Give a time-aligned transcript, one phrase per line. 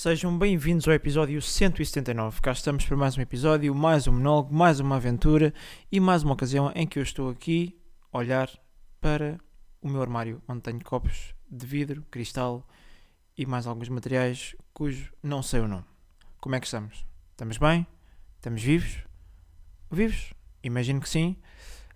[0.00, 2.40] Sejam bem-vindos ao episódio 179.
[2.40, 5.52] Cá estamos para mais um episódio, mais um monólogo, mais uma aventura
[5.90, 7.76] e mais uma ocasião em que eu estou aqui
[8.12, 8.48] a olhar
[9.00, 9.40] para
[9.82, 12.64] o meu armário, onde tenho copos de vidro, cristal
[13.36, 15.84] e mais alguns materiais cujo não sei o nome.
[16.40, 17.04] Como é que estamos?
[17.32, 17.84] Estamos bem?
[18.36, 18.98] Estamos vivos?
[19.90, 20.32] Vivos?
[20.62, 21.36] Imagino que sim.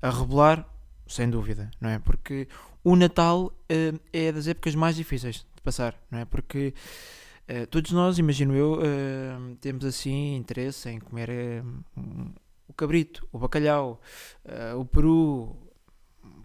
[0.03, 0.69] A rebolar,
[1.07, 2.01] sem dúvida, não é?
[2.01, 2.49] Porque
[2.83, 6.25] o Natal eh, é das épocas mais difíceis de passar, não é?
[6.25, 6.75] Porque
[7.55, 11.63] eh, todos nós, imagino eu, eh, temos assim interesse em comer eh,
[11.97, 12.33] um-
[12.69, 14.01] o cabrito, o bacalhau,
[14.45, 15.57] eh, o peru,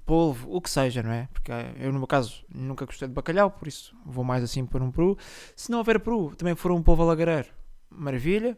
[0.06, 1.28] polvo, o que seja, não é?
[1.34, 4.66] Porque eh, eu, no meu caso, nunca gostei de bacalhau, por isso vou mais assim
[4.66, 5.18] por um peru.
[5.56, 7.50] Se não houver peru, também for um polvo alagareiro,
[7.90, 8.58] maravilha,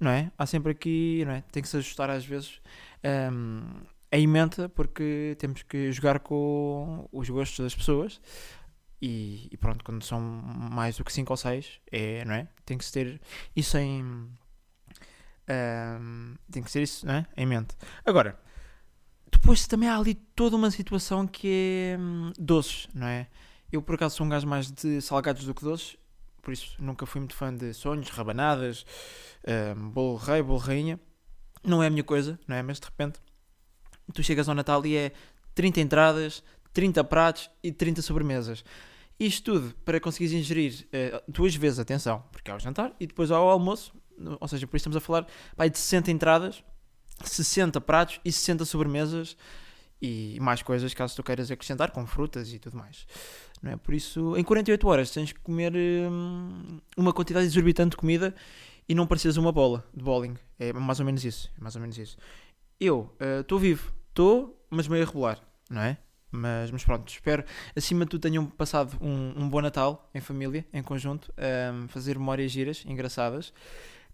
[0.00, 0.30] não é?
[0.38, 1.42] Há sempre aqui, não é?
[1.52, 2.60] Tem que se ajustar às vezes
[3.02, 3.62] ehm,
[4.12, 8.20] a emenda, porque temos que jogar com os gostos das pessoas.
[9.00, 12.48] E, e pronto, quando são mais do que 5 ou 6, é, não é?
[12.64, 13.20] Tem que se ter
[13.54, 14.30] isso em.
[15.46, 17.26] ehm, tem que ser isso, é?
[17.36, 17.76] Em mente.
[18.04, 18.38] Agora,
[19.30, 21.48] depois também há ali toda uma situação que
[21.92, 23.28] é hum, doces, não é?
[23.70, 25.96] Eu por acaso sou um gajo mais de salgados do que doces,
[26.40, 28.86] por isso nunca fui muito fã de sonhos, rabanadas,
[29.76, 30.98] hum, bolo rei, bolo rainha.
[31.62, 32.62] Não é a minha coisa, não é?
[32.62, 33.18] Mas de repente
[34.12, 35.12] tu chegas ao Natal e é
[35.54, 36.42] 30 entradas,
[36.74, 38.64] 30 pratos e 30 sobremesas.
[39.18, 43.30] Isto tudo para conseguires ingerir eh, duas vezes, atenção, porque há o jantar e depois
[43.30, 43.94] há o almoço,
[44.40, 46.64] ou seja, por isso estamos a falar pá, de 60 entradas,
[47.22, 49.36] 60 pratos e 60 sobremesas
[50.02, 53.06] e mais coisas caso tu queiras acrescentar, com frutas e tudo mais.
[53.62, 53.76] Não é?
[53.76, 58.34] Por isso, em 48 horas tens que comer hum, uma quantidade exorbitante de comida
[58.88, 60.36] e não precisas uma bola de bowling.
[60.58, 61.50] É mais ou menos isso.
[61.56, 62.18] É mais ou menos isso.
[62.80, 65.38] Eu estou vivo, estou, mas meio a
[65.70, 65.96] não é?
[66.34, 67.44] Mas, mas pronto, espero
[67.76, 72.18] acima de tudo tenham passado um, um bom Natal em família, em conjunto, hum, fazer
[72.18, 73.52] memórias giras, engraçadas,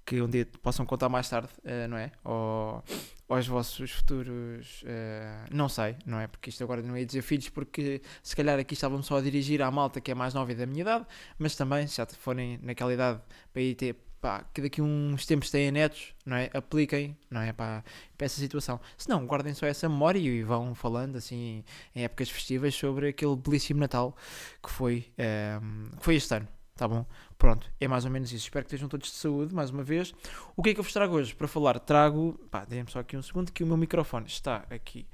[0.04, 2.10] que um dia possam contar mais tarde, eh, não é?
[2.24, 2.82] Ou,
[3.28, 6.26] aos vossos futuros, eh, não sei, não é?
[6.26, 9.62] Porque isto agora não ia dizer filhos, porque se calhar aqui estávamos só a dirigir
[9.62, 11.06] à malta que é mais nova e da minha idade,
[11.38, 13.20] mas também, se já forem naquela idade
[13.52, 16.50] para ir ter, pá, que daqui a uns tempos têm netos, não é?
[16.52, 17.52] Apliquem, não é?
[17.52, 17.82] Para,
[18.18, 18.80] essa situação.
[18.96, 21.64] Se não, guardem só essa memória e vão falando, assim,
[21.94, 24.16] em épocas festivas sobre aquele belíssimo Natal
[24.62, 25.58] que foi, eh,
[25.98, 26.48] que foi este ano.
[26.74, 27.04] Tá bom?
[27.36, 28.44] Pronto, é mais ou menos isso.
[28.44, 30.14] Espero que estejam todos de saúde, mais uma vez.
[30.56, 31.78] O que é que eu vos trago hoje para falar?
[31.78, 32.40] Trago.
[32.50, 35.06] Pá, deem-me só aqui um segundo que o meu microfone está aqui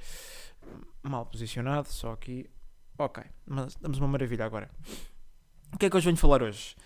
[1.02, 2.48] mal posicionado, só aqui.
[2.98, 4.70] Ok, mas damos uma maravilha agora.
[5.72, 6.76] O que é que hoje venho falar hoje?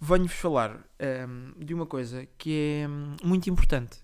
[0.00, 0.84] Venho-vos falar
[1.28, 3.98] hum, de uma coisa que é hum, muito importante,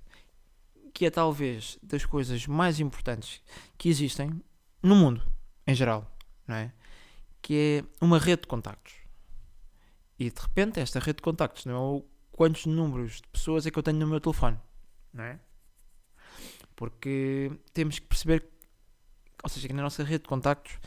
[0.94, 3.42] que é talvez das coisas mais importantes
[3.76, 4.42] que existem
[4.82, 5.22] no mundo,
[5.66, 6.10] em geral,
[6.46, 6.72] não é?
[7.40, 8.94] Que é uma rede de contactos.
[10.18, 13.78] E de repente esta rede de contactos não é quantos números de pessoas é que
[13.78, 14.58] eu tenho no meu telefone,
[15.12, 15.38] não é?
[16.74, 18.48] Porque temos que perceber,
[19.42, 20.78] ou seja, que na nossa rede de contactos,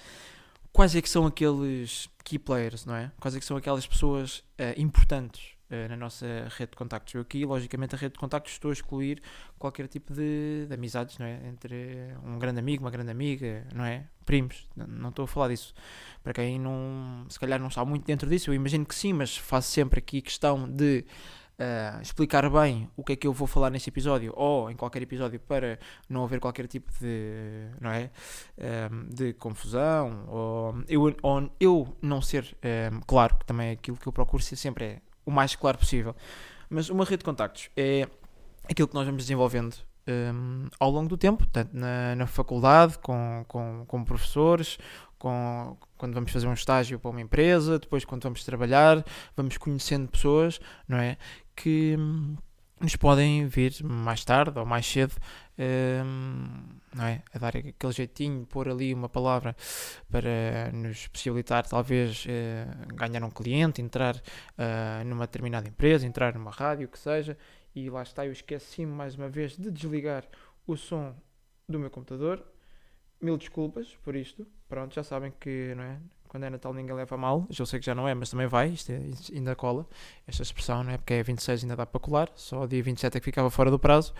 [0.75, 3.11] quais é que são aqueles key players, não é?
[3.19, 6.25] Quais é que são aquelas pessoas eh, importantes eh, na nossa
[6.57, 7.13] rede de contactos.
[7.13, 9.21] Eu aqui, logicamente, a rede de contactos estou a excluir
[9.57, 11.39] qualquer tipo de, de amizades, não é?
[11.47, 11.75] Entre
[12.23, 14.05] um grande amigo, uma grande amiga, não é?
[14.25, 15.73] Primos, n- não estou a falar disso.
[16.23, 19.37] Para quem não, se calhar não está muito dentro disso, eu imagino que sim, mas
[19.37, 21.05] faço sempre aqui questão de
[21.57, 25.01] ah, explicar bem o que é que eu vou falar neste episódio ou em qualquer
[25.01, 25.79] episódio para
[26.09, 28.11] não haver qualquer tipo de, não é?
[28.59, 33.95] Ahm, de confusão ou eu, ou eu não ser ahm, claro, que também é aquilo
[33.95, 36.13] que eu procuro ser sempre é o mais claro possível.
[36.69, 38.07] Mas uma rede de contactos é
[38.69, 39.77] aquilo que nós vamos desenvolvendo
[40.07, 44.77] ahm, ao longo do tempo, tanto na, na faculdade, com, com, com professores,
[45.17, 49.03] com, quando vamos fazer um estágio para uma empresa, depois quando vamos trabalhar,
[49.35, 51.17] vamos conhecendo pessoas, não é?
[51.55, 52.35] Que hum,
[52.79, 55.15] nos podem vir mais tarde ou mais cedo,
[55.57, 57.23] hum, não é?
[57.33, 59.55] A dar aquele jeitinho, pôr ali uma palavra
[60.09, 64.21] para nos possibilitar talvez eh, ganhar um cliente, entrar
[64.57, 67.37] ah, numa determinada empresa, entrar numa rádio, o que seja,
[67.75, 70.25] e lá está, eu esqueci-me mais uma vez de desligar
[70.67, 71.15] o som
[71.67, 72.45] do meu computador.
[73.21, 74.45] Mil desculpas por isto.
[74.67, 75.99] Pronto, já sabem que não é?
[76.35, 77.47] Quando é Natal ninguém leva mal.
[77.49, 78.67] Já sei que já não é, mas também vai.
[78.67, 79.87] Isto, é- ainda cola.
[80.27, 80.97] Esta expressão, não é?
[80.97, 82.29] Porque é 26 ainda dá para colar.
[82.35, 84.13] Só dia 27 é que ficava fora do prazo.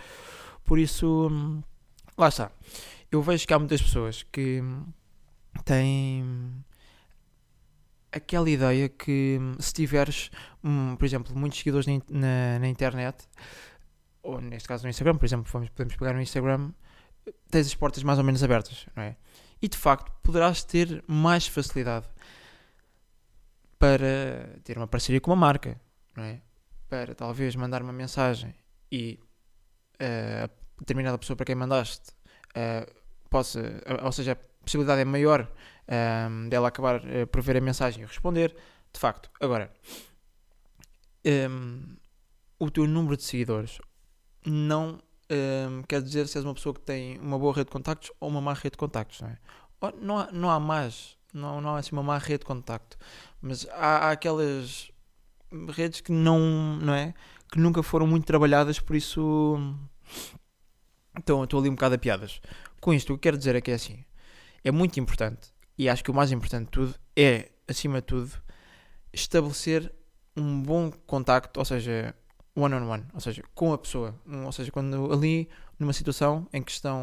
[0.64, 1.62] Por isso, hum,
[2.16, 2.50] lá está.
[3.12, 4.86] Eu vejo que há muitas pessoas que hum,
[5.62, 6.24] têm
[8.10, 10.30] aquela ideia que hum, se tiveres,
[10.64, 13.28] hum, por exemplo, muitos seguidores na, na, na internet,
[14.22, 16.70] ou neste caso no Instagram, por exemplo, vamos, podemos pegar no Instagram,
[17.50, 19.16] tens as portas mais ou menos abertas, não é?
[19.60, 22.06] E de facto poderás ter mais facilidade
[23.78, 25.80] para ter uma parceria com uma marca,
[26.16, 26.40] não é?
[26.88, 28.54] para talvez mandar uma mensagem
[28.90, 29.18] e
[30.00, 30.50] uh, a
[30.80, 32.10] determinada pessoa para quem mandaste
[32.50, 32.90] uh,
[33.28, 33.60] possa,
[34.02, 35.50] ou seja, a possibilidade é maior
[36.30, 37.00] um, dela acabar
[37.30, 38.54] por ver a mensagem e responder,
[38.92, 39.30] de facto.
[39.40, 39.70] Agora,
[41.50, 41.96] um,
[42.58, 43.78] o teu número de seguidores
[44.44, 45.00] não
[45.30, 48.28] um, quer dizer se és uma pessoa que tem uma boa rede de contactos ou
[48.28, 49.38] uma má rede de contactos, não é?
[50.00, 52.96] Não há, não há mais, não, não há assim uma má rede de contacto,
[53.40, 54.90] mas há, há aquelas
[55.68, 57.14] redes que não, não é?
[57.50, 59.58] Que nunca foram muito trabalhadas, por isso
[61.18, 62.40] então, estou ali um bocado a piadas.
[62.80, 64.04] Com isto, o que quero dizer é que é assim:
[64.62, 68.32] é muito importante, e acho que o mais importante de tudo é, acima de tudo,
[69.12, 69.92] estabelecer
[70.36, 72.14] um bom contacto, ou seja,
[72.56, 74.14] one-on-one, on one, ou seja, com a pessoa.
[74.44, 75.48] ou seja, quando ali
[75.78, 77.02] numa situação em que estão,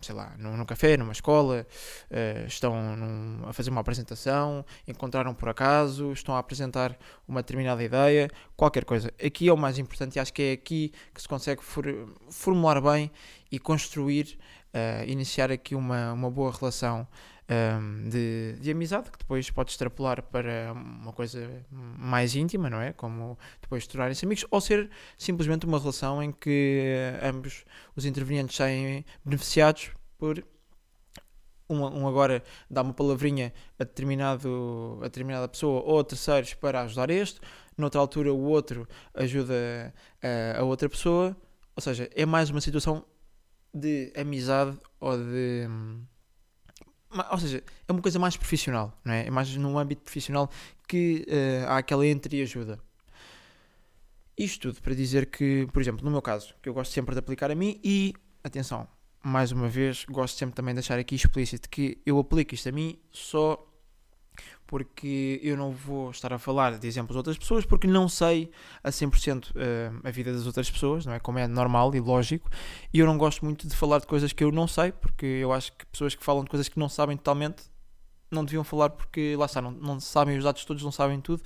[0.00, 1.66] sei lá, num, num café, numa escola,
[2.10, 6.96] uh, estão num, a fazer uma apresentação, encontraram por acaso, estão a apresentar
[7.26, 9.12] uma determinada ideia, qualquer coisa.
[9.22, 11.84] Aqui é o mais importante e acho que é aqui que se consegue for,
[12.30, 13.10] formular bem
[13.52, 14.38] e construir,
[14.72, 17.06] uh, iniciar aqui uma, uma boa relação
[17.50, 22.92] um, de, de, amizade, que depois pode extrapolar para uma coisa mais íntima, não é?
[22.92, 26.82] Como depois tornarem-se amigos, ou ser simplesmente uma relação em que
[27.22, 27.64] ambos
[27.96, 30.44] os intervenientes saem beneficiados por
[31.70, 36.82] um, um, agora dá uma palavrinha a, determinado, a determinada pessoa ou a terceiros para
[36.82, 37.40] ajudar este,
[37.76, 41.36] noutra altura o outro ajuda a, a outra pessoa,
[41.76, 43.04] ou seja, é mais uma situação
[43.72, 45.68] de amizade ou de
[47.30, 49.26] ou seja, é uma coisa mais profissional, não é?
[49.26, 50.50] É mais num âmbito profissional
[50.86, 52.78] que uh, há aquela entreajuda.
[54.36, 57.18] Isto tudo para dizer que, por exemplo, no meu caso, que eu gosto sempre de
[57.18, 58.14] aplicar a mim e,
[58.44, 58.86] atenção,
[59.22, 62.72] mais uma vez, gosto sempre também de deixar aqui explícito que eu aplico isto a
[62.72, 63.67] mim só
[64.66, 68.50] porque eu não vou estar a falar de exemplos de outras pessoas, porque não sei
[68.84, 71.18] a 100% uh, a vida das outras pessoas, não é?
[71.18, 72.50] Como é normal e lógico,
[72.92, 75.52] e eu não gosto muito de falar de coisas que eu não sei, porque eu
[75.52, 77.64] acho que pessoas que falam de coisas que não sabem totalmente
[78.30, 81.42] não deviam falar porque, lá está, não, não sabem os dados todos, não sabem tudo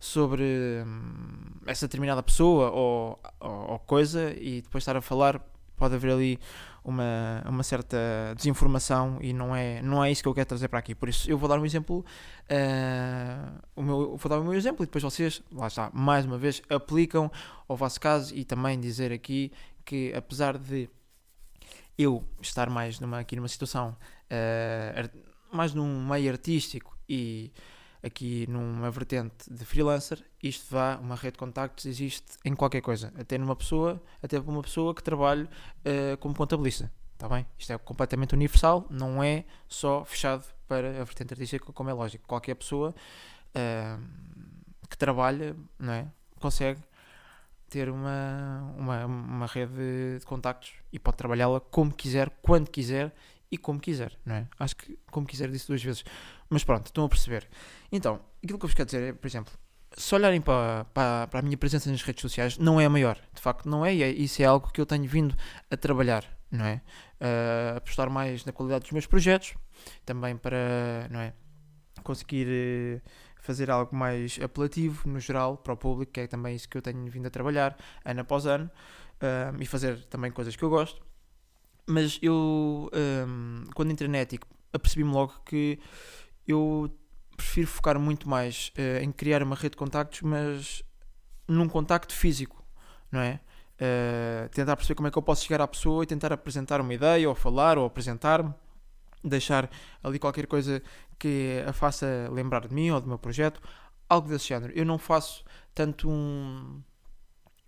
[0.00, 0.42] sobre
[0.86, 5.40] hum, essa determinada pessoa ou, ou, ou coisa, e depois estar a falar
[5.76, 6.40] pode haver ali
[6.88, 7.96] uma, uma certa
[8.36, 10.94] desinformação e não é, não é isso que eu quero trazer para aqui.
[10.94, 12.04] Por isso, eu vou dar um exemplo,
[12.50, 16.38] uh, o meu, vou dar o meu exemplo e depois vocês, lá está, mais uma
[16.38, 17.30] vez, aplicam
[17.68, 19.52] ao vosso caso e também dizer aqui
[19.84, 20.88] que, apesar de
[21.96, 23.96] eu estar mais numa, aqui numa situação
[24.30, 25.10] uh,
[25.54, 27.52] mais num meio artístico e
[28.02, 33.12] aqui numa vertente de freelancer, isto vá, uma rede de contactos existe em qualquer coisa,
[33.18, 37.46] até numa pessoa, até para uma pessoa que trabalhe uh, como contabilista, está bem?
[37.58, 42.26] Isto é completamente universal, não é só fechado para a vertente artística, como é lógico.
[42.26, 42.94] Qualquer pessoa
[43.54, 44.02] uh,
[44.88, 46.06] que trabalha, não é?
[46.38, 46.80] Consegue
[47.68, 53.14] ter uma, uma, uma rede de contactos e pode trabalhá-la como quiser, quando quiser
[53.50, 54.46] e como quiser, não é?
[54.58, 56.04] Acho que como quiser disse duas vezes.
[56.48, 57.48] Mas pronto, estão a perceber.
[57.90, 59.52] Então, aquilo que eu vos quero dizer é, por exemplo,
[59.96, 63.18] se olharem para, para, para, a minha presença nas redes sociais, não é a maior.
[63.34, 63.94] De facto, não é.
[63.94, 65.34] E é, isso é algo que eu tenho vindo
[65.70, 66.82] a trabalhar, não é?
[67.20, 69.54] Uh, apostar mais na qualidade dos meus projetos,
[70.04, 71.32] também para, não é?
[72.02, 73.02] Conseguir uh,
[73.40, 76.82] fazer algo mais apelativo, no geral, para o público, que é também isso que eu
[76.82, 78.70] tenho vindo a trabalhar, ano após ano,
[79.22, 81.07] uh, e fazer também coisas que eu gosto.
[81.88, 85.78] Mas eu, um, quando entrei na ética, apercebi-me logo que
[86.46, 86.94] eu
[87.34, 90.82] prefiro focar muito mais uh, em criar uma rede de contactos, mas
[91.48, 92.62] num contacto físico,
[93.10, 93.40] não é?
[93.80, 96.92] Uh, tentar perceber como é que eu posso chegar à pessoa e tentar apresentar uma
[96.92, 98.52] ideia, ou falar, ou apresentar-me,
[99.24, 99.70] deixar
[100.02, 100.82] ali qualquer coisa
[101.18, 103.62] que a faça lembrar de mim ou do meu projeto,
[104.06, 104.74] algo desse género.
[104.76, 105.42] Eu não faço
[105.74, 106.82] tanto um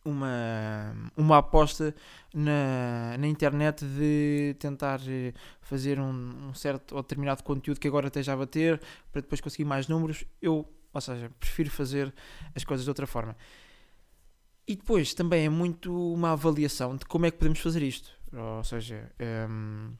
[0.05, 1.95] uma, uma aposta
[2.35, 8.07] na, na internet de tentar eh, fazer um, um, certo ou determinado conteúdo que agora
[8.07, 8.81] esteja a bater
[9.13, 10.25] para depois conseguir mais números.
[10.41, 12.13] Eu, ou seja, prefiro fazer
[12.55, 13.37] as coisas de outra forma.
[14.67, 18.11] E depois também é muito uma avaliação de como é que podemos fazer isto.
[18.33, 19.93] Ou seja, um, ehm,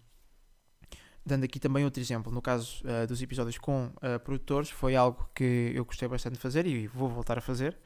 [1.27, 5.29] dando aqui também outro exemplo, no caso uh, dos episódios com uh, produtores, foi algo
[5.35, 7.77] que eu gostei bastante de fazer e vou voltar a fazer.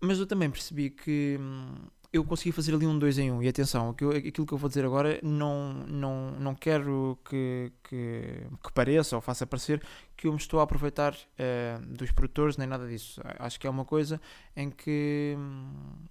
[0.00, 1.74] Mas eu também percebi que hum,
[2.12, 3.36] eu consegui fazer ali um 2 em 1.
[3.36, 3.42] Um.
[3.42, 8.72] E atenção, aquilo que eu vou dizer agora não, não, não quero que, que, que
[8.72, 9.82] pareça ou faça parecer
[10.16, 13.20] que eu me estou a aproveitar uh, dos produtores nem nada disso.
[13.38, 14.20] Acho que é uma coisa
[14.54, 16.06] em que hum,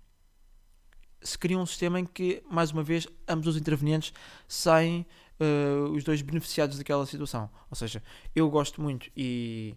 [1.22, 4.14] se cria um sistema em que, mais uma vez, ambos os intervenientes
[4.48, 5.06] saem
[5.40, 7.50] uh, os dois beneficiados daquela situação.
[7.70, 8.02] Ou seja,
[8.36, 9.76] eu gosto muito e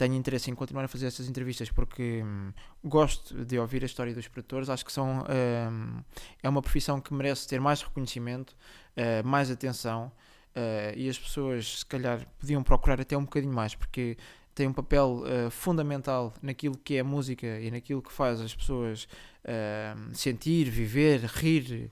[0.00, 2.52] tenho interesse em continuar a fazer estas entrevistas porque hum,
[2.82, 4.70] gosto de ouvir a história dos produtores.
[4.70, 6.02] Acho que são, hum,
[6.42, 8.56] é uma profissão que merece ter mais reconhecimento,
[8.96, 10.10] uh, mais atenção
[10.56, 14.16] uh, e as pessoas, se calhar, podiam procurar até um bocadinho mais porque
[14.54, 18.54] tem um papel uh, fundamental naquilo que é a música e naquilo que faz as
[18.54, 19.06] pessoas
[19.44, 21.90] uh, sentir, viver, rir,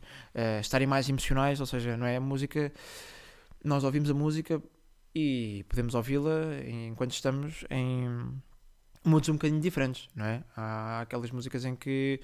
[0.63, 1.61] estarem mais emocionais.
[1.61, 2.73] Ou seja, não é a música.
[3.63, 4.63] Nós ouvimos a música
[5.19, 8.41] e podemos ouvi-la enquanto estamos em
[9.05, 10.45] moods um bocadinho diferentes, não é?
[10.57, 12.21] Há aquelas músicas em que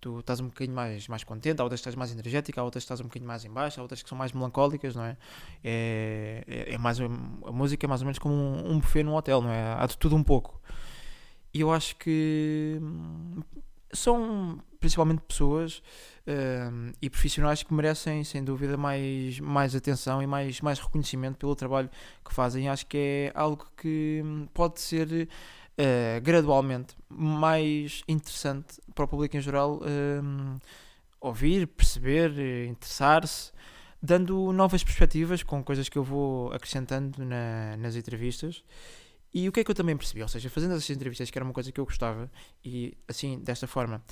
[0.00, 2.82] tu estás um bocadinho mais, mais contente, há outras que estás mais energética, há outras
[2.82, 5.16] que estás um bocadinho mais em baixo, há outras que são mais melancólicas, não é?
[5.64, 7.08] É, é, é mais, a
[7.52, 9.74] música é mais ou menos como um, buffet num hotel, não é?
[9.74, 10.60] Há de tudo um pouco.
[11.52, 12.78] E eu acho que
[13.92, 15.78] são principalmente pessoas
[16.26, 21.54] uh, e profissionais que merecem, sem dúvida, mais, mais atenção e mais, mais reconhecimento pelo
[21.56, 21.90] trabalho
[22.24, 22.68] que fazem.
[22.68, 29.36] Acho que é algo que hum, pode ser uh, gradualmente mais interessante para o público
[29.36, 30.60] em geral uh,
[31.20, 33.50] ouvir, perceber, interessar-se,
[34.00, 38.62] dando novas perspectivas com coisas que eu vou acrescentando na, nas entrevistas.
[39.32, 40.22] E o que é que eu também percebi?
[40.22, 42.30] Ou seja, fazendo essas entrevistas, que era uma coisa que eu gostava,
[42.64, 44.02] e assim, desta forma,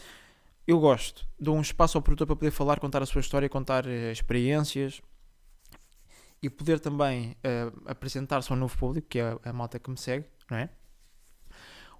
[0.66, 3.87] eu gosto, dou um espaço ao produtor para poder falar, contar a sua história, contar
[3.87, 5.00] uh, experiências
[6.42, 10.26] e poder também uh, apresentar-se ao novo público, que é a malta que me segue,
[10.50, 10.68] não é?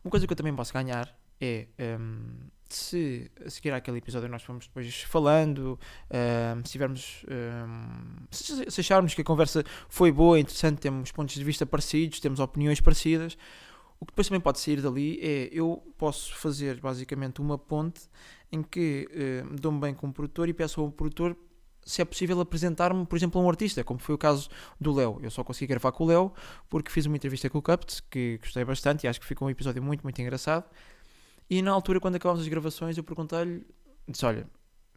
[0.05, 1.69] Uma coisa que eu também posso ganhar é
[1.99, 5.79] um, se a seguir àquele episódio nós formos depois falando,
[6.11, 11.45] um, se tivermos um, se, acharmos que a conversa foi boa, interessante, temos pontos de
[11.45, 13.37] vista parecidos, temos opiniões parecidas,
[13.99, 18.03] o que depois também pode sair dali é eu posso fazer basicamente uma ponte
[18.53, 21.37] em que uh, me dou-me bem com o produtor e peço ao produtor
[21.87, 25.21] se é possível apresentar-me, por exemplo, a um artista, como foi o caso do Léo.
[25.23, 26.33] Eu só consegui gravar com o Léo
[26.69, 29.51] porque fiz uma entrevista com o Cupt, que gostei bastante e acho que ficou um
[29.51, 30.65] episódio muito, muito engraçado.
[31.49, 33.65] E na altura, quando acabámos as gravações, eu perguntei-lhe,
[34.09, 34.47] disse, olha,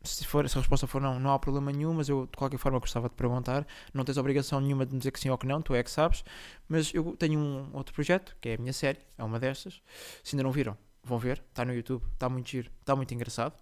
[0.04, 2.58] se, for, se a resposta for não, não há problema nenhum, mas eu de qualquer
[2.58, 3.68] forma gostava de perguntar.
[3.94, 5.92] Não tens obrigação nenhuma de me dizer que sim ou que não, tu é que
[5.92, 6.24] sabes.
[6.68, 9.82] Mas eu tenho um outro projeto, que é a minha série, é uma destas.
[10.24, 13.54] Se ainda não viram, vão ver, está no YouTube, está muito giro, está muito engraçado.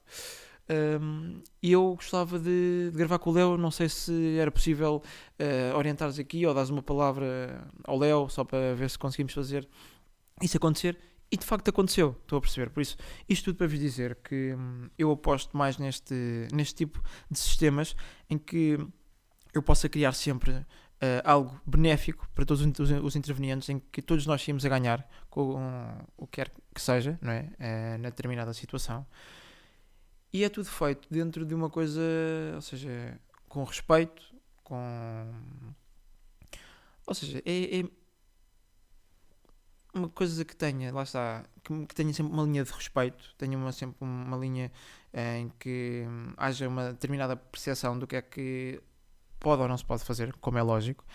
[0.69, 3.57] Um, e eu gostava de, de, gravar com o Léo.
[3.57, 5.01] Não sei se era possível
[5.39, 9.67] uh, orientares aqui ou dar uma palavra ao Léo só para ver se conseguimos fazer
[10.41, 10.97] isso acontecer.
[11.29, 12.69] E de facto aconteceu, estou a perceber.
[12.69, 12.95] Por isso,
[13.27, 17.95] isto tudo para vos dizer que hum, eu aposto mais neste, neste tipo de sistemas
[18.29, 18.77] em que
[19.53, 20.65] eu possa criar sempre uh,
[21.23, 25.55] algo benéfico para todos os, os, intervenientes, em que todos nós saímos a ganhar com
[25.55, 27.41] um, o que quer que seja, não é?
[27.41, 29.05] Uh, na determinada situação.
[30.31, 32.01] E é tudo feito dentro de uma coisa,
[32.55, 34.21] ou seja, com respeito,
[34.63, 34.75] com.
[37.05, 37.83] Ou seja, é, é
[39.97, 43.57] uma coisa que tenha, lá está, que, que, tenha sempre uma linha de respeito, tenha
[43.57, 44.71] uma, sempre uma linha
[45.13, 46.05] eh, em que
[46.37, 48.81] haja uma determinada percepção do que é que
[49.39, 51.05] pode ou não se pode fazer, como é lógico.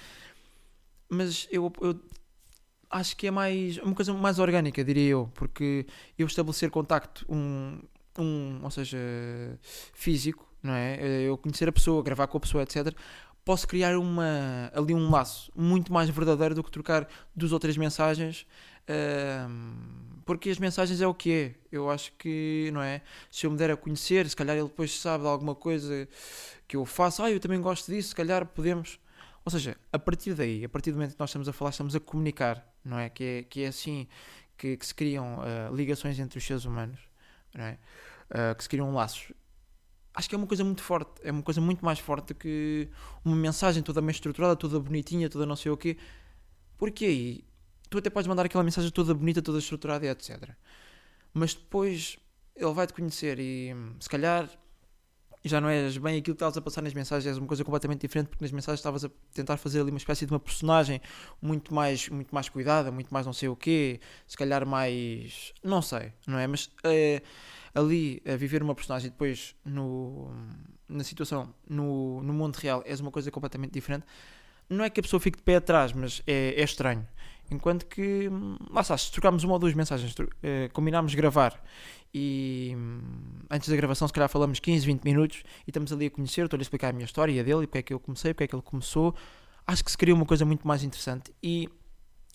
[1.08, 2.00] Mas eu, eu
[2.90, 5.86] acho que é mais uma coisa mais orgânica, diria eu, porque
[6.18, 7.80] eu estabelecer contacto, um,
[8.18, 8.98] um, ou seja,
[9.94, 10.96] físico, não é?
[11.00, 12.94] Eh, eu conhecer a pessoa, gravar com a pessoa, etc.
[13.44, 17.76] Posso criar uma, ali um laço muito mais verdadeiro do que trocar duas ou três
[17.76, 18.46] mensagens,
[20.24, 21.54] porque as mensagens é o que é.
[21.70, 23.02] Eu acho que, não é?
[23.30, 26.08] Se eu me der a conhecer, se calhar ele depois sabe de alguma coisa
[26.68, 28.98] que eu faço, ah, eu também gosto disso, se calhar podemos.
[29.44, 31.96] Ou seja, a partir daí, a partir do momento que nós estamos a falar, estamos
[31.96, 33.08] a comunicar, não é?
[33.08, 34.06] Que é, que é assim
[34.56, 37.12] que, que se criam uh, ligações entre os seres humanos
[37.54, 37.78] não é?
[38.30, 39.32] Uh, que se criam laços.
[40.14, 42.88] Acho que é uma coisa muito forte, é uma coisa muito mais forte que
[43.24, 45.96] uma mensagem toda bem estruturada, toda bonitinha, toda não sei o quê.
[46.76, 47.44] Porque aí
[47.92, 50.50] tu até podes mandar aquela mensagem toda bonita, toda estruturada e etc.
[51.32, 52.18] Mas depois
[52.56, 54.48] ele vai te conhecer e se calhar
[55.44, 58.00] já não és bem aquilo que estavas a passar nas mensagens, és uma coisa completamente
[58.00, 61.00] diferente, porque nas mensagens estavas a tentar fazer ali uma espécie de uma personagem
[61.40, 65.52] muito mais, muito mais cuidada, muito mais não sei o quê, se calhar mais.
[65.62, 66.46] não sei, não é?
[66.46, 67.22] Mas é,
[67.74, 70.30] ali a viver uma personagem depois no,
[70.88, 74.06] na situação, no, no mundo real, és uma coisa completamente diferente.
[74.68, 77.06] Não é que a pessoa fique de pé atrás, mas é, é estranho.
[77.52, 78.30] Enquanto que,
[78.70, 81.62] lá está, se trocarmos uma ou duas mensagens, eh, combinarmos gravar
[82.14, 83.00] e hum,
[83.50, 86.62] antes da gravação, se calhar falamos 15, 20 minutos e estamos ali a conhecer, estou-lhe
[86.62, 88.44] a explicar a minha história e a dele, e porque é que eu comecei, porque
[88.44, 89.14] é que ele começou.
[89.66, 91.68] Acho que se cria uma coisa muito mais interessante e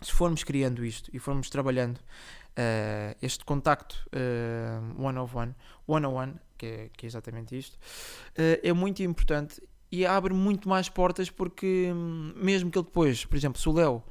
[0.02, 5.56] se formos criando isto e formos trabalhando uh, este contacto uh, one of one,
[5.88, 10.34] one on one, que é, que é exatamente isto, uh, é muito importante e abre
[10.34, 14.04] muito mais portas porque hum, mesmo que ele depois, por exemplo, se o Léo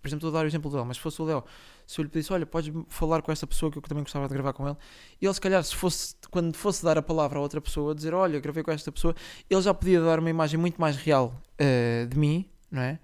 [0.00, 1.44] por exemplo, estou a dar o exemplo do Léo, mas se fosse o Léo,
[1.86, 4.34] se eu lhe pedisse, olha, podes falar com esta pessoa que eu também gostava de
[4.34, 4.76] gravar com ele,
[5.20, 8.14] e ele se calhar, se fosse, quando fosse dar a palavra a outra pessoa, dizer,
[8.14, 9.14] olha, gravei com esta pessoa,
[9.48, 12.98] ele já podia dar uma imagem muito mais real uh, de mim, não é?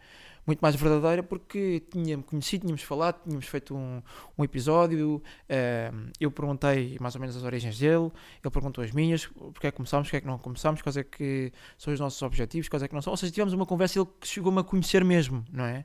[0.46, 4.02] Muito mais verdadeira porque tínhamos conhecido, tínhamos falado, tínhamos feito um,
[4.36, 8.10] um episódio, uh, eu perguntei mais ou menos as origens dele,
[8.42, 11.04] ele perguntou as minhas, porque é que começámos, porque é que não começámos, quais é
[11.04, 13.98] que são os nossos objetivos, quais é que não são, ou seja, tivemos uma conversa
[13.98, 15.84] e ele chegou-me a conhecer mesmo, não é?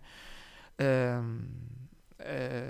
[0.79, 1.78] Uh,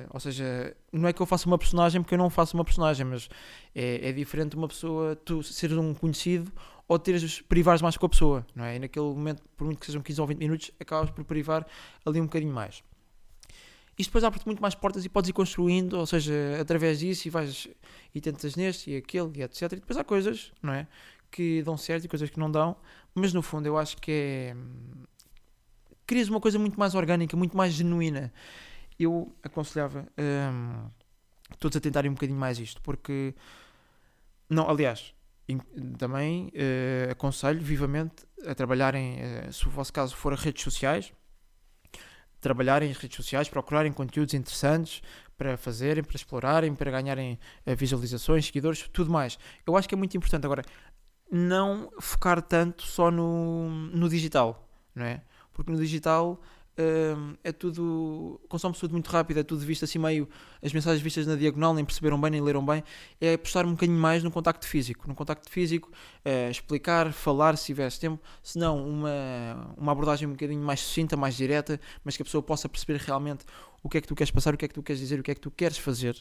[0.10, 3.06] ou seja, não é que eu faça uma personagem porque eu não faço uma personagem,
[3.06, 3.30] mas
[3.76, 6.52] é, é diferente uma pessoa, tu seres um conhecido
[6.88, 8.76] ou teres, privares mais com a pessoa, não é?
[8.76, 11.66] E naquele momento, por muito que sejam 15 ou 20 minutos, acabas por privar
[12.04, 12.84] ali um bocadinho mais.
[14.00, 17.30] Isto depois abre-te muito mais portas e podes ir construindo, ou seja, através disso e
[17.30, 17.68] vais
[18.16, 19.74] e tentas neste e aquele e etc.
[19.74, 20.88] E depois há coisas, não é?
[21.30, 22.78] Que dão certo e coisas que não dão,
[23.14, 24.56] mas no fundo eu acho que é.
[26.08, 28.34] Crias uma coisa muito mais orgânica, muito mais genuína.
[29.00, 30.90] Eu aconselhava hum,
[31.58, 33.34] todos a tentarem um bocadinho mais isto, porque.
[34.50, 35.14] Não, aliás,
[35.98, 41.14] também uh, aconselho vivamente a trabalharem, uh, se o vosso caso for redes sociais,
[42.42, 45.02] trabalharem as redes sociais, procurarem conteúdos interessantes
[45.38, 49.40] para fazerem, para explorarem, para ganharem uh, visualizações, seguidores, tudo mais.
[49.66, 50.64] Eu acho que é muito importante agora
[51.32, 55.22] não focar tanto só no, no digital, não é?
[55.54, 56.42] Porque no digital
[56.80, 58.40] uh, é tudo.
[58.48, 60.28] consome-se tudo muito rápido, é tudo visto assim meio.
[60.64, 62.84] as mensagens vistas na diagonal, nem perceberam bem, nem leram bem.
[63.20, 65.08] É apostar um bocadinho mais no contacto físico.
[65.08, 65.92] No contacto físico,
[66.26, 71.18] uh, explicar, falar se tivesse tempo, se não, uma, uma abordagem um bocadinho mais sucinta,
[71.18, 73.46] mais direta, mas que a pessoa possa perceber realmente
[73.84, 75.24] o que é que tu queres passar, o que é que tu queres dizer, o
[75.24, 76.16] que é que tu queres fazer.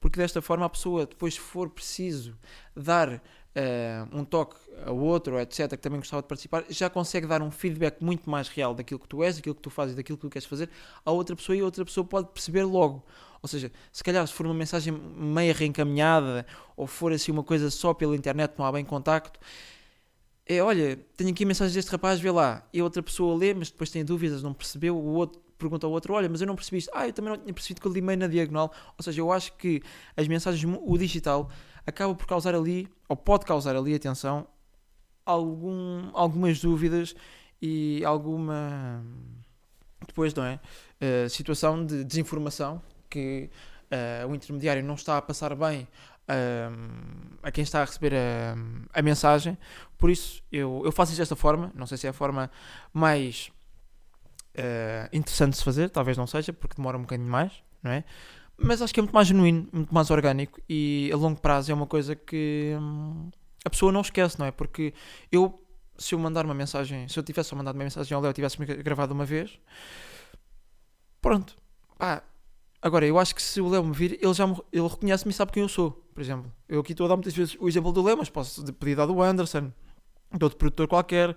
[0.00, 2.36] Porque desta forma a pessoa, depois, se for preciso
[2.74, 3.20] dar
[3.56, 7.50] uh, um toque a outro, etc., que também gostava de participar, já consegue dar um
[7.50, 10.30] feedback muito mais real daquilo que tu és, daquilo que tu fazes, daquilo que tu
[10.30, 10.68] queres fazer
[11.04, 13.04] a outra pessoa e a outra pessoa pode perceber logo.
[13.42, 16.44] Ou seja, se calhar se for uma mensagem meia reencaminhada
[16.76, 19.38] ou for assim uma coisa só pela internet, não há bem contacto,
[20.46, 22.66] é olha, tenho aqui a mensagem deste rapaz, vê lá.
[22.72, 25.92] E a outra pessoa lê, mas depois tem dúvidas, não percebeu, o outro pergunta ao
[25.92, 26.90] outro, olha, mas eu não percebi isto.
[26.94, 28.72] Ah, eu também não tinha percebido que eu li meio na diagonal.
[28.96, 29.82] Ou seja, eu acho que
[30.16, 31.50] as mensagens, o digital,
[31.86, 34.46] acaba por causar ali, ou pode causar ali, atenção,
[35.24, 37.14] algum, algumas dúvidas
[37.60, 39.04] e alguma,
[40.06, 40.60] depois, não é?
[41.00, 43.50] Uh, situação de desinformação que
[44.24, 45.88] uh, o intermediário não está a passar bem
[46.28, 48.54] uh, a quem está a receber a,
[48.92, 49.56] a mensagem.
[49.96, 51.72] Por isso, eu, eu faço isto desta forma.
[51.74, 52.50] Não sei se é a forma
[52.92, 53.50] mais
[55.12, 58.04] interessante de se fazer, talvez não seja, porque demora um bocadinho mais, não é?
[58.58, 61.74] mas acho que é muito mais genuíno, muito mais orgânico e a longo prazo é
[61.74, 63.30] uma coisa que hum,
[63.64, 64.50] a pessoa não esquece, não é?
[64.50, 64.92] Porque
[65.30, 65.64] eu,
[65.96, 69.14] se eu mandar uma mensagem, se eu tivesse mandado uma mensagem ao Léo, tivesse gravado
[69.14, 69.60] uma vez,
[71.22, 71.56] pronto.
[72.82, 75.34] Agora, eu acho que se o Léo me vir, ele já me, ele reconhece-me e
[75.34, 76.52] sabe quem eu sou, por exemplo.
[76.68, 79.06] Eu aqui estou a dar muitas vezes o exemplo do Léo, mas posso pedir dar
[79.06, 79.72] do Anderson,
[80.36, 81.36] de outro produtor qualquer,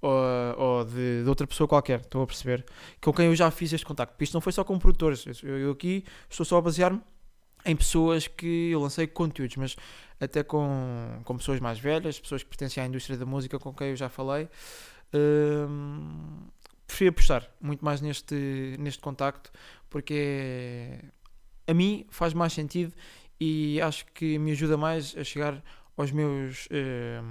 [0.00, 0.12] ou,
[0.56, 2.64] ou de, de, outra pessoa qualquer, estou a perceber,
[3.00, 4.12] com quem eu já fiz este contacto.
[4.12, 7.00] Porque isto não foi só com produtores, eu, eu aqui estou só a basear-me
[7.64, 9.76] em pessoas que eu lancei conteúdos, mas
[10.18, 13.88] até com, com pessoas mais velhas, pessoas que pertencem à indústria da música com quem
[13.88, 14.48] eu já falei.
[15.12, 16.46] Hum,
[16.86, 19.50] prefiro apostar muito mais neste, neste contacto
[19.88, 20.98] porque
[21.66, 22.94] a mim faz mais sentido
[23.38, 25.62] e acho que me ajuda mais a chegar
[25.96, 27.24] aos meus, uh,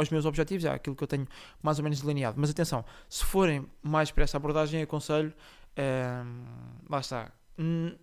[0.00, 1.26] aos meus objetivos, é aquilo que eu tenho
[1.62, 2.36] mais ou menos delineado.
[2.38, 5.32] Mas atenção, se forem mais para essa abordagem, aconselho,
[5.76, 7.30] uh, lá está,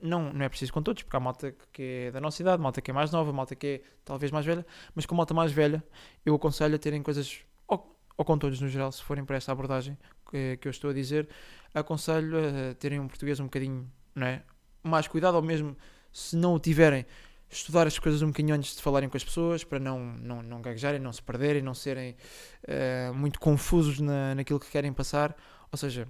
[0.02, 2.80] não, não é preciso com todos, porque há malta que é da nossa idade, malta
[2.80, 5.84] que é mais nova, malta que é talvez mais velha, mas com malta mais velha,
[6.26, 9.52] eu aconselho a terem coisas, ou, ou com todos no geral, se forem para essa
[9.52, 9.98] abordagem
[10.30, 11.28] que, que eu estou a dizer,
[11.74, 14.44] aconselho a terem um português um bocadinho não é,
[14.84, 15.76] mais cuidado, ou mesmo
[16.12, 17.06] se não o tiverem,
[17.50, 20.62] estudar as coisas um bocadinho antes de falarem com as pessoas para não, não, não
[20.62, 22.16] gaguejarem, não se perderem, não serem
[22.64, 25.36] uh, muito confusos na, naquilo que querem passar.
[25.72, 26.08] Ou seja,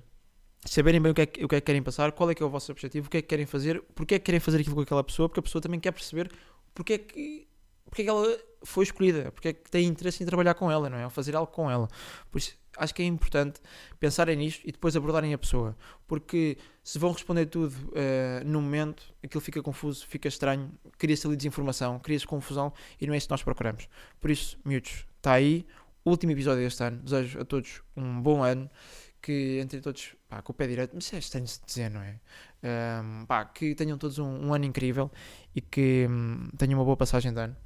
[0.65, 2.45] saberem bem o que, é o que é que querem passar, qual é que é
[2.45, 4.75] o vosso objetivo, o que é que querem fazer, porque é que querem fazer aquilo
[4.75, 6.31] com aquela pessoa, porque a pessoa também quer perceber
[6.77, 7.47] porque é que,
[7.89, 10.89] porque é que ela foi escolhida, porque é que tem interesse em trabalhar com ela,
[10.89, 11.05] não é?
[11.05, 11.87] Ou fazer algo com ela.
[12.31, 13.59] Por isso, acho que é importante
[13.99, 15.75] pensarem nisto e depois abordarem a pessoa,
[16.07, 21.35] porque se vão responder tudo uh, no momento, aquilo fica confuso, fica estranho, cria-se ali
[21.35, 23.87] desinformação, cria-se confusão e não é isso que nós procuramos.
[24.19, 25.65] Por isso, miúdos, está aí,
[26.09, 26.97] último episódio deste ano.
[26.97, 28.69] Desejo a todos um bom ano,
[29.21, 32.19] que entre todos, pá, com o pé direito, mas é estranho de dizer, não é?
[32.63, 35.11] Um, pá, que tenham todos um, um ano incrível
[35.53, 37.57] e que um, tenham uma boa passagem de ano.